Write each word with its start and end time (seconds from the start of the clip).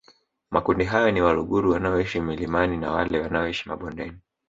Makundi 0.51 0.83
hayo 0.83 1.11
ni 1.11 1.21
Waluguru 1.21 1.71
wanaoishi 1.71 2.19
milimani 2.19 2.77
na 2.77 2.91
wale 2.91 3.19
wanaoishi 3.19 3.69
mabondeni 3.69 4.17